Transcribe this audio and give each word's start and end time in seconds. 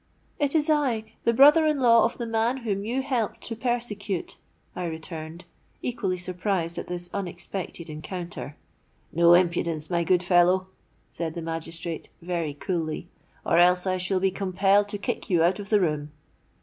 '—'It 0.39 0.55
is 0.55 0.67
I, 0.67 1.03
the 1.25 1.31
brother 1.33 1.67
in 1.67 1.79
law 1.79 2.03
of 2.05 2.17
the 2.17 2.25
man 2.25 2.57
whom 2.65 2.83
you 2.83 3.03
helped 3.03 3.41
to 3.41 3.55
persecute,' 3.55 4.39
I 4.75 4.85
returned, 4.85 5.45
equally 5.83 6.17
surprised 6.17 6.79
at 6.79 6.87
this 6.87 7.07
unexpected 7.13 7.87
encounter.—'No 7.87 9.33
impudence, 9.35 9.91
my 9.91 10.03
good 10.03 10.23
fellow,' 10.23 10.65
said 11.11 11.35
the 11.35 11.43
magistrate, 11.43 12.09
very 12.19 12.55
coolly; 12.55 13.09
'or 13.45 13.59
else 13.59 13.85
I 13.85 13.99
shall 13.99 14.19
be 14.19 14.31
compelled 14.31 14.89
to 14.89 14.97
kick 14.97 15.29
you 15.29 15.43
out 15.43 15.59
of 15.59 15.69
the 15.69 15.79
room. 15.79 16.11